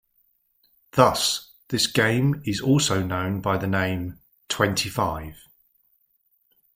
[0.93, 4.17] Thus this game is also known by the name
[4.49, 5.37] "Twenty-Five".